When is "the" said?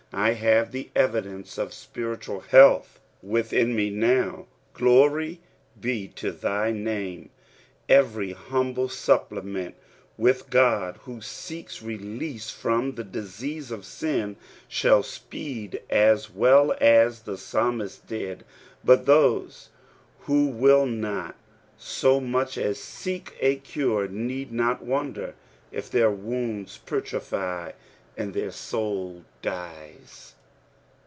0.73-0.89, 12.95-13.05, 17.23-17.37